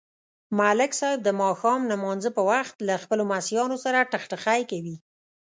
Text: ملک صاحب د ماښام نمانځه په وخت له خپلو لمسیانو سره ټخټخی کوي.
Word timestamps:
ملک 0.59 0.91
صاحب 0.99 1.19
د 1.23 1.29
ماښام 1.41 1.81
نمانځه 1.91 2.29
په 2.37 2.41
وخت 2.51 2.75
له 2.87 2.95
خپلو 3.03 3.19
لمسیانو 3.27 3.75
سره 3.85 4.07
ټخټخی 4.11 4.61
کوي. 4.71 4.95